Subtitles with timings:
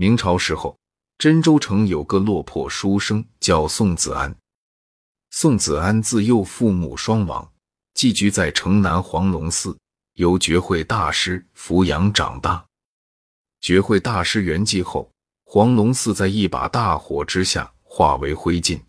[0.00, 0.78] 明朝时候，
[1.18, 4.34] 真州城有个落魄书生叫宋子安。
[5.30, 7.52] 宋子安自幼父母双亡，
[7.92, 9.76] 寄居在城南黄龙寺，
[10.14, 12.64] 由觉慧大师抚养长大。
[13.60, 15.12] 觉慧大师圆寂后，
[15.44, 18.80] 黄龙寺在一把大火之下化为灰烬。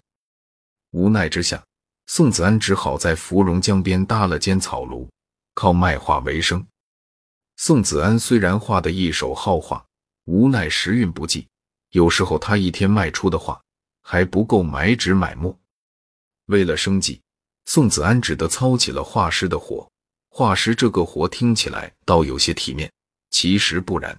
[0.91, 1.61] 无奈之下，
[2.05, 5.09] 宋子安只好在芙蓉江边搭了间草庐，
[5.55, 6.65] 靠卖画为生。
[7.57, 9.85] 宋子安虽然画的一手好画，
[10.25, 11.47] 无奈时运不济，
[11.89, 13.61] 有时候他一天卖出的画
[14.01, 15.57] 还不够买纸买墨。
[16.45, 17.21] 为了生计，
[17.65, 19.89] 宋子安只得操起了画师的活。
[20.29, 22.91] 画师这个活听起来倒有些体面，
[23.31, 24.17] 其实不然。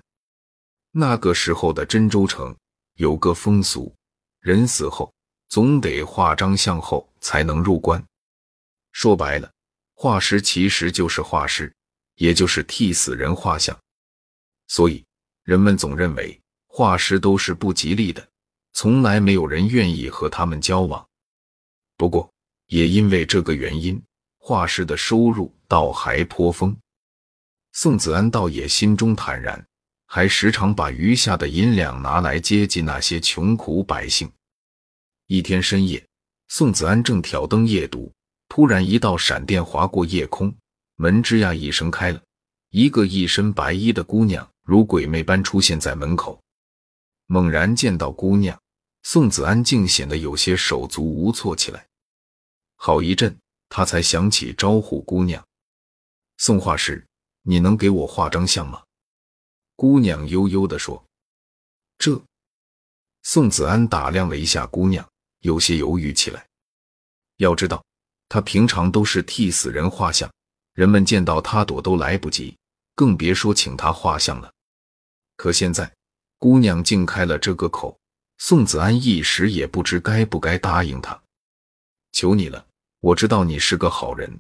[0.91, 2.55] 那个时候的真州城
[2.97, 3.95] 有个风俗，
[4.41, 5.11] 人死后
[5.49, 8.03] 总得画张像后才能入关。
[8.93, 9.51] 说白了，
[9.95, 11.75] 画师其实就是画师，
[12.17, 13.79] 也就是替死人画像。
[14.69, 15.03] 所以
[15.45, 18.27] 人们总认为画师都是不吉利的，
[18.73, 21.05] 从来没有人愿意和他们交往。
[21.97, 22.33] 不过，
[22.69, 24.01] 也因为这个原因，
[24.39, 26.77] 画师的收入倒还颇丰。
[27.73, 29.65] 宋子安倒也心中坦然，
[30.07, 34.31] 还时常把余下的银两拿来接济那些穷苦百姓。
[35.27, 36.05] 一天深夜，
[36.49, 38.13] 宋子安正挑灯夜读，
[38.49, 40.55] 突然一道闪电划过夜空，
[40.97, 42.21] 门吱呀一声开了，
[42.71, 46.41] 一个一身白衣的姑娘如鬼魅般出现在门口。
[47.27, 48.61] 猛然见到姑娘，
[49.03, 51.87] 宋子安竟显得有些手足无措起来。
[52.77, 53.37] 好一阵，
[53.69, 55.43] 他才想起招呼姑娘
[56.39, 57.07] ：“宋画师，
[57.43, 58.83] 你能给我画张像吗？”
[59.77, 61.03] 姑娘悠悠地说
[61.99, 62.21] ：“这。”
[63.23, 65.09] 宋子安打量了一下姑娘，
[65.41, 66.47] 有些犹豫起来。
[67.37, 67.85] 要知道，
[68.29, 70.31] 他平常都是替死人画像，
[70.75, 72.57] 人们见到他躲都来不及，
[72.95, 74.53] 更别说请他画像了。
[75.37, 75.93] 可现在，
[76.39, 77.99] 姑娘竟开了这个口，
[78.39, 81.21] 宋子安一时也不知该不该答应她。
[82.13, 82.67] 求你了。
[83.01, 84.39] 我知道你是个好人。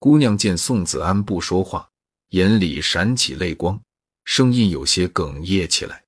[0.00, 1.88] 姑娘见宋子安不说话，
[2.30, 3.80] 眼里闪起泪光，
[4.24, 6.02] 声音有些哽咽起来。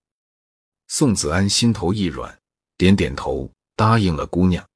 [0.88, 2.36] 宋子安心头一软，
[2.76, 4.68] 点点头，答应了姑娘。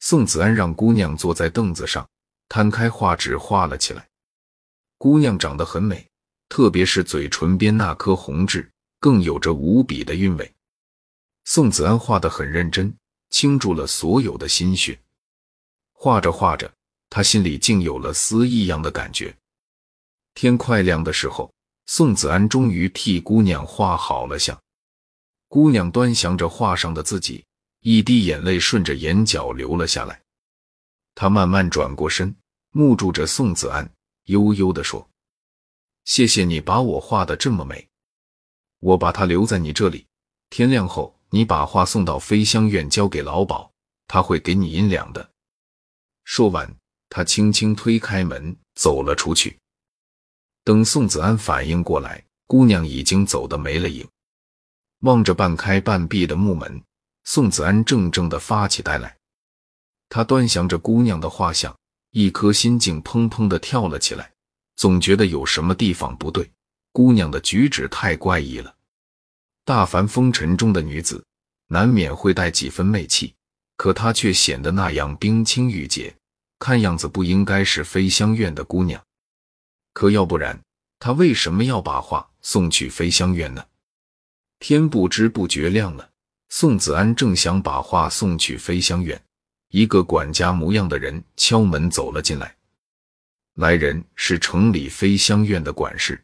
[0.00, 2.06] 宋子安让姑娘坐在凳子上，
[2.50, 4.06] 摊开画纸画了起来。
[5.04, 6.08] 姑娘长得很美，
[6.48, 10.50] 特别是嘴唇边那颗红痣，更有着无比的韵味。
[11.44, 12.96] 宋子安画得很认真，
[13.28, 14.98] 倾注了所有的心血。
[15.92, 16.72] 画着画着，
[17.10, 19.36] 他心里竟有了丝异样的感觉。
[20.32, 21.52] 天快亮的时候，
[21.84, 24.58] 宋子安终于替姑娘画好了像。
[25.48, 27.44] 姑娘端详着画上的自己，
[27.80, 30.18] 一滴眼泪顺着眼角流了下来。
[31.14, 32.34] 她慢慢转过身，
[32.70, 33.86] 目注着宋子安，
[34.24, 35.08] 悠悠地说
[36.04, 37.88] ：“谢谢你把我画的这么美，
[38.80, 40.06] 我把它留在你这里。
[40.50, 43.70] 天亮后，你把画送到飞香院，交给老鸨，
[44.06, 45.30] 他会给你银两的。”
[46.24, 46.74] 说完，
[47.08, 49.58] 他轻轻推开门，走了出去。
[50.62, 54.08] 等宋子安反应过来，姑娘已经走得没了影。
[55.00, 56.82] 望着半开半闭的木门，
[57.24, 59.18] 宋子安怔怔的发起呆来。
[60.08, 61.76] 他端详着姑娘的画像，
[62.16, 64.30] 一颗心竟砰砰的跳了起来，
[64.76, 66.48] 总觉得有什么地方不对。
[66.92, 68.72] 姑娘的举止太怪异了。
[69.64, 71.24] 大凡风尘中的女子，
[71.66, 73.34] 难免会带几分媚气。
[73.76, 76.14] 可她却显得那样冰清玉洁，
[76.60, 79.04] 看样子不应该是飞香院的姑娘。
[79.92, 80.62] 可要不然，
[81.00, 83.66] 她为什么要把画送去飞香院呢？
[84.60, 86.08] 天不知不觉亮了，
[86.48, 89.20] 宋子安正想把画送去飞香院，
[89.74, 92.54] 一个管家模样的人敲门走了进来。
[93.54, 96.22] 来人是城里飞香院的管事。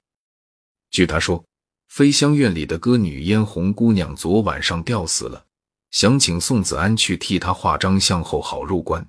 [0.93, 1.45] 据他说，
[1.89, 5.45] 飞香院里的歌女嫣红姑娘昨晚上吊死了。
[5.91, 9.05] 想请宋子安去替她画张像后好入关。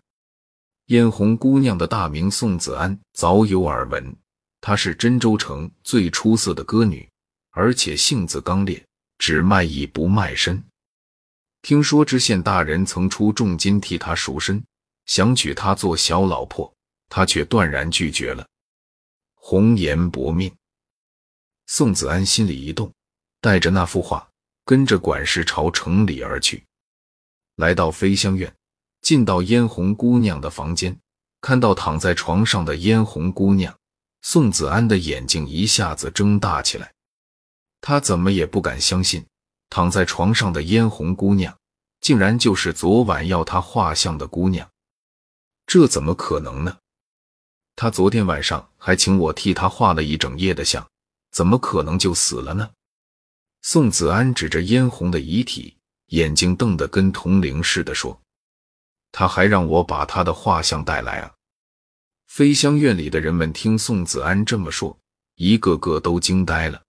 [0.87, 4.15] 嫣红姑娘的大名宋子安早有耳闻，
[4.59, 7.07] 她是真州城最出色的歌女，
[7.51, 8.83] 而且性子刚烈，
[9.19, 10.63] 只卖艺不卖身。
[11.61, 14.63] 听说知县大人曾出重金替他赎身，
[15.05, 16.73] 想娶她做小老婆，
[17.07, 18.47] 他却断然拒绝了，
[19.35, 20.51] 红颜薄命。
[21.67, 22.91] 宋子安心里一动，
[23.39, 24.27] 带着那幅画，
[24.65, 26.63] 跟着管事朝城里而去。
[27.55, 28.53] 来到飞香院，
[29.01, 30.97] 进到嫣红姑娘的房间，
[31.41, 33.77] 看到躺在床上的嫣红姑娘，
[34.21, 36.91] 宋子安的眼睛一下子睁大起来。
[37.81, 39.25] 他怎么也不敢相信，
[39.71, 41.57] 躺在床上的嫣红姑娘，
[42.01, 44.69] 竟然就是昨晚要他画像的姑娘。
[45.65, 46.77] 这怎么可能呢？
[47.77, 50.85] 他昨天晚上还请我替他画了一整夜的像，
[51.31, 52.69] 怎么可能就死了呢？
[53.61, 55.77] 宋子安指着嫣红的遗体，
[56.07, 58.19] 眼睛瞪得跟铜铃似的，说
[59.13, 61.33] ：“他还让我把他的画像带来啊！”
[62.27, 64.99] 飞香院里的人们听宋子安这么说，
[65.35, 66.83] 一个个都惊呆了。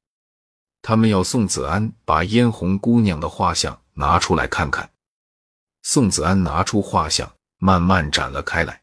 [0.82, 4.90] 他们要宋子安把嫣红姑娘的画像拿出来看看。
[5.82, 8.82] 宋子安拿出画像，慢慢展了开来。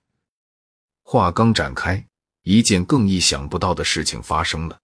[1.03, 2.05] 画刚展开，
[2.43, 4.79] 一件更意想不到的事情发生了。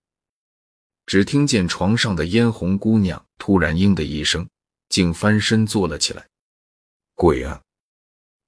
[1.06, 4.48] 只听见床上的嫣红姑娘突然“嘤”的一声，
[4.90, 6.28] 竟翻身坐了起来。
[7.14, 7.62] 鬼啊！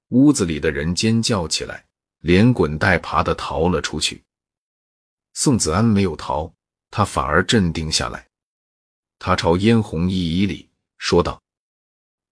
[0.08, 1.86] 屋子里的人尖叫起来，
[2.20, 4.22] 连滚带爬的逃了出去。
[5.32, 6.52] 宋子安没有逃，
[6.90, 8.27] 他反而镇定下来。
[9.20, 11.42] 他朝嫣红一一礼，说道：“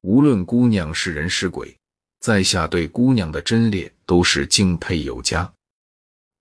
[0.02, 1.76] 无论姑娘是人是鬼，
[2.20, 5.52] 在下对姑娘的贞烈都是敬佩有加，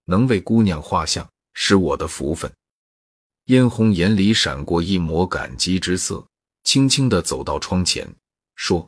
[0.06, 2.52] 能为姑娘画像是我的福分。”
[3.46, 6.26] 嫣红眼里闪过一抹感激之色，
[6.64, 8.08] 轻轻的走到窗前，
[8.56, 8.88] 说：“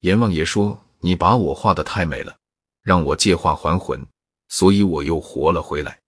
[0.00, 2.36] 阎王爷说你把我画的太美了，
[2.82, 4.06] 让我借画还魂，
[4.48, 5.98] 所以我又活了回来。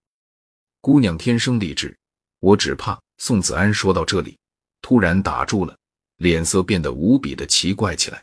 [0.83, 1.97] 姑娘天生丽质，
[2.41, 4.37] 我只怕……”宋子安说到这里，
[4.83, 5.75] 突然打住了，
[6.19, 8.23] 脸色变得无比的奇怪起来，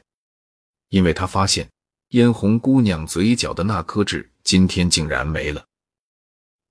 [0.89, 1.67] 因为他发现
[2.09, 5.65] 嫣红姑娘嘴角的那颗痣今天竟然没了，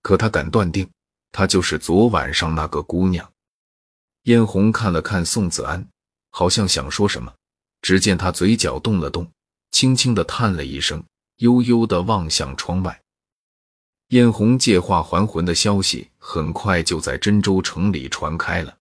[0.03, 0.89] 可他敢断定。
[1.31, 3.31] 她就是昨晚上那个姑娘。
[4.23, 5.87] 嫣红看了看宋子安，
[6.31, 7.31] 好像想说什么，
[7.83, 9.31] 只见他嘴角动了动，
[9.71, 11.05] 轻轻的叹了一声，
[11.37, 12.99] 悠悠的望向窗外。
[14.09, 18.78] 嫣红借画还魂的消息很快就在真州城里传开了，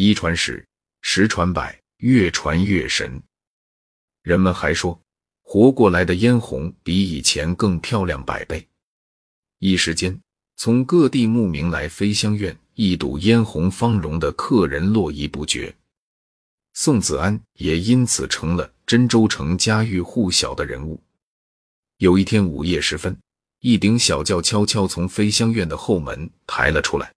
[0.00, 0.64] 一传十，
[1.00, 3.20] 十传百，越传越神。
[4.22, 5.02] 人们还说，
[5.42, 8.64] 活过来的嫣红比以前更漂亮百倍。
[9.58, 10.16] 一时间。
[10.54, 15.74] 从各地慕名来飞香院一睹嫣红芳容的客人络绎不绝，
[16.74, 21.02] 宋子安也因此成了真州城家喻户晓的人物。
[21.96, 23.16] 有一天午夜时分，
[23.58, 27.12] 一顶小轿悄悄从飞香院的后门抬了出来，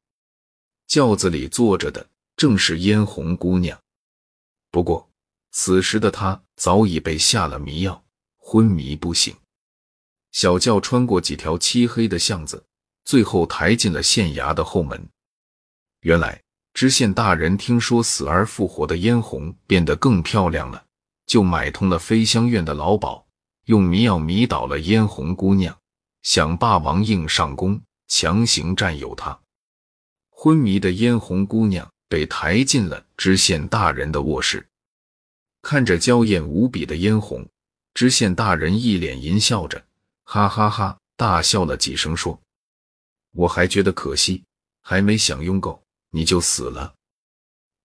[0.87, 3.79] 轿子里坐着的正是嫣红姑娘。
[4.69, 5.09] 不过
[5.51, 8.03] 此时的她早已被下了迷药，
[8.37, 9.35] 昏迷不醒。
[10.31, 12.65] 小轿穿过几条漆黑的巷子。
[13.03, 15.09] 最后抬进了县衙的后门。
[16.01, 16.39] 原来
[16.73, 20.85] 知县大人听说死而复活的嫣红变得更漂亮了，
[21.25, 23.25] 就买通了飞香院的老鸨，
[23.65, 25.75] 用迷药迷倒了嫣红姑娘，
[26.21, 29.41] 想霸王硬上弓，强行占有她。
[30.29, 34.67] 昏迷的嫣红姑娘被抬进了知县大人的卧室，
[35.61, 37.47] 看着娇艳无比的嫣红，
[37.93, 39.81] 知县大人一脸淫笑着，
[40.25, 42.37] 哈哈哈大笑了几声，说。
[43.31, 44.43] 我还觉得可惜，
[44.81, 46.93] 还没享用够你就死了，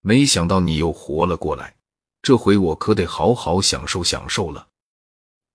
[0.00, 1.76] 没想到你又活了过来，
[2.20, 4.67] 这回我可得好好享受享受了。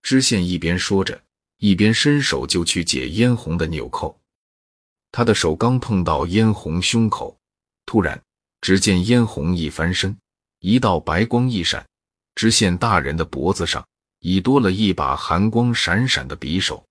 [0.01, 1.21] 知县一边说着，
[1.57, 4.17] 一边伸手就去解嫣红的纽扣。
[5.12, 7.38] 他的手刚碰到嫣红胸口，
[7.85, 8.24] 突然
[8.62, 10.16] 只见嫣红一翻身，
[10.60, 11.86] 一道白光一闪，
[12.36, 13.86] 知县大人的脖子上
[14.19, 16.86] 已多了一把寒光闪闪的匕首。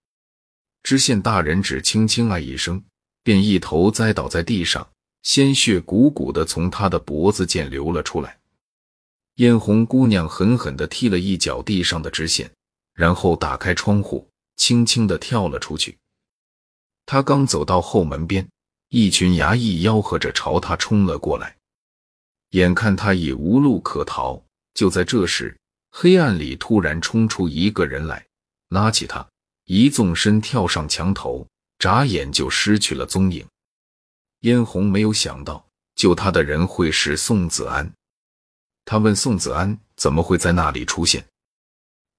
[0.82, 2.82] 知县大人只轻轻啊一声。
[3.22, 4.88] 便一头栽倒在地上，
[5.22, 8.38] 鲜血汩汩的从他的脖子间流了出来。
[9.34, 12.50] 嫣红姑娘狠狠地踢了一脚地上的知县，
[12.94, 15.98] 然后打开窗户，轻轻地跳了出去。
[17.04, 18.48] 他刚走到后门边，
[18.88, 21.54] 一群衙役吆喝着朝他冲了过来。
[22.50, 24.42] 眼看他已无路可逃，
[24.74, 25.56] 就在这时，
[25.90, 28.26] 黑暗里突然冲出一个人来，
[28.68, 29.26] 拉起他，
[29.64, 31.46] 一纵身跳上墙头。
[31.78, 33.42] 眨眼就失去了踪影。
[34.40, 37.90] 嫣红没有想到救她的人会是宋子安，
[38.84, 41.24] 他问宋子安怎么会在那里出现。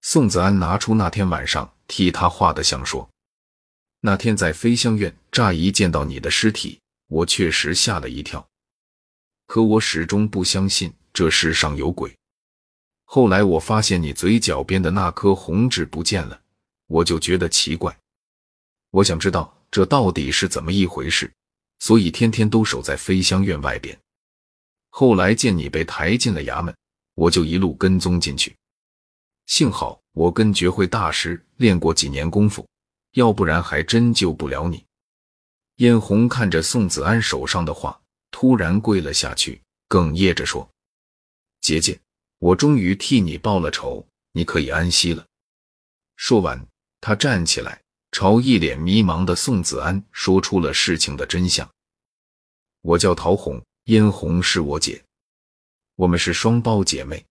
[0.01, 3.07] 宋子安拿出那天晚上替他画的像，说
[4.01, 8.43] ：“那天在飞香院，乍一见到你的尸体，我确实吓了一跳。
[9.51, 12.15] 可我始终不相信这世上有鬼。
[13.03, 16.41] 后来我发现你嘴角边的那颗红痣不见了，
[16.87, 17.93] 我就觉得奇怪。”
[18.91, 21.29] 我想知道这到底是怎么一回事，
[21.79, 23.99] 所以天天都守在飞香院外边。
[24.87, 26.73] 后来见你被抬进了衙门，
[27.15, 28.55] 我就一路跟踪进去。
[29.47, 32.65] 幸好我跟绝慧大师练过几年功夫，
[33.15, 34.85] 要不然还真救不了你。
[35.75, 38.00] 嫣红看着宋子安手上的画，
[38.31, 40.67] 突然跪了下去，哽咽着说
[41.61, 41.99] ：“姐姐，
[42.39, 45.25] 我终于替你报了仇，你可以安息了。”
[46.17, 46.67] 说完，
[46.99, 47.79] 他站起来。
[48.13, 51.71] 朝一脸迷茫的宋子安说出了事情的真相
[52.83, 55.01] ：“我叫陶红，嫣红是我姐。
[55.95, 57.25] 我们是双胞姐妹。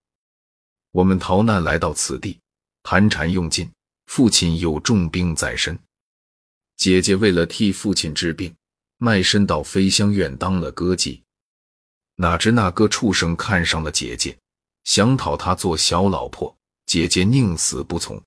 [0.89, 2.39] 我们逃难来到此地，
[2.81, 3.71] 盘缠用尽，
[4.07, 5.77] 父亲有重病在身。
[6.77, 8.51] 姐姐为了替父亲治病，
[9.03, 11.23] 卖身到飞香院当了歌妓。
[12.17, 14.37] 哪知那个畜生看上了姐姐，
[14.83, 16.55] 想讨她做小老婆，
[16.85, 18.21] 姐姐宁死不从。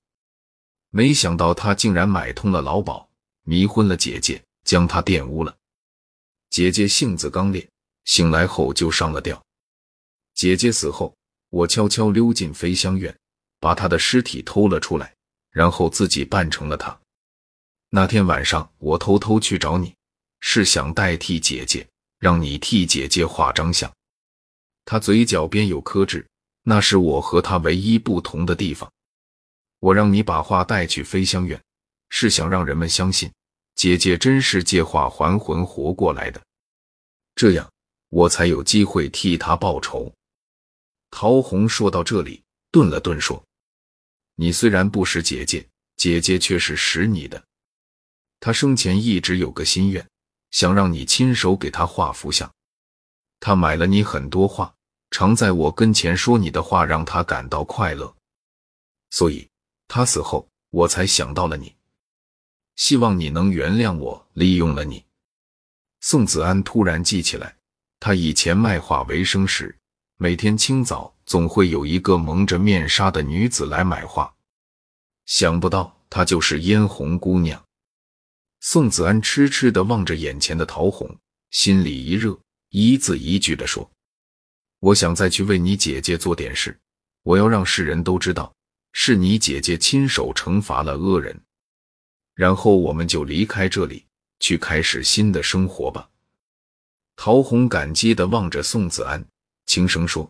[0.89, 3.07] 没想到他竟然买通了老鸨，
[3.43, 5.55] 迷昏了姐姐，将她玷污了。
[6.49, 7.65] 姐姐性子刚烈，
[8.03, 9.41] 醒来后就上了吊。
[10.33, 11.15] 姐姐死后。
[11.51, 13.17] 我悄悄溜进飞香院，
[13.61, 15.15] 把她的尸体偷了出来，
[15.51, 16.99] 然后自己扮成了她。
[17.91, 19.95] 那天晚上，我偷偷去找你，
[20.47, 21.85] 是想代替姐姐，
[22.19, 23.91] 让你替姐姐画张相。
[24.85, 26.25] 他嘴角边有颗痣，
[26.61, 28.89] 那是我和他唯一不同的地方。
[29.79, 31.59] 我让你把画带去飞香院，
[32.09, 33.29] 是想让人们相信
[33.73, 36.39] 姐姐真是借画还魂活过来的，
[37.35, 37.67] 这样
[38.09, 40.13] 我才有机会替她报仇。
[41.09, 43.43] 陶红说到这里，顿了顿，说
[44.37, 47.43] ：“你虽然不识姐姐，姐姐却是识你的。
[48.39, 50.07] 她生前一直有个心愿，
[50.55, 52.49] 想让你亲手给她画幅像。
[53.41, 54.73] 她买了你很多画，
[55.11, 58.15] 常在我跟前说你的话，让她感到快乐。
[59.09, 59.49] 所以
[59.89, 61.75] 她死后，我才想到了你，
[62.77, 65.03] 希望你能原谅我利用了你。”
[65.99, 67.57] 宋子安突然记起来，
[67.99, 69.77] 他以前卖画为生时。
[70.15, 74.33] 每天清早总会有一个蒙着面纱的女子来买画，
[75.25, 77.64] 想不到她就是嫣红姑娘。
[78.67, 81.15] 宋子安痴痴地望着眼前的桃红，
[81.51, 82.35] 心里一热，
[82.69, 83.87] 一字一句地说
[84.81, 86.75] ：“我想再去为你姐姐做点事，
[87.21, 88.51] 我要让世人都知道
[88.91, 91.39] 是你姐姐亲手惩罚了恶人，
[92.33, 94.03] 然后我们就离开这里，
[94.39, 96.09] 去开始新的生活吧。”
[97.15, 99.23] 桃红感激地望着宋子安。
[99.67, 100.29] 轻声说：“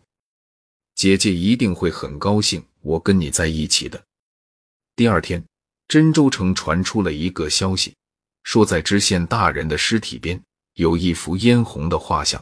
[0.93, 4.03] 姐姐一定会很高兴，我跟你在一起的。”
[4.93, 5.41] 第二天，
[5.87, 7.95] 真州城传出了一个消息，
[8.45, 10.41] 说在知县大人的尸体边
[10.75, 12.41] 有一幅嫣红的画像，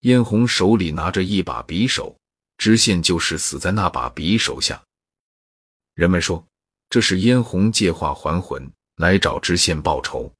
[0.00, 2.16] 嫣红手里拿着一把匕首，
[2.56, 4.82] 知县就是死在那把匕首下。
[5.94, 6.42] 人们说
[6.88, 10.32] 这是嫣红借画还魂，来找知县报仇。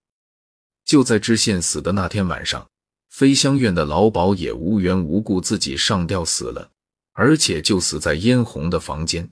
[0.84, 2.66] 就在知县死的那天晚上。
[3.10, 6.70] 飞香院的老鸨也无缘无故自己上吊死了，
[7.14, 9.28] 而且就死在嫣红的房间。